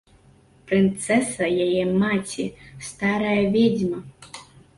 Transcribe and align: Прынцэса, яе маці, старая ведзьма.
Прынцэса, 0.69 1.49
яе 1.65 1.83
маці, 2.05 2.47
старая 2.89 3.37
ведзьма. 3.59 3.99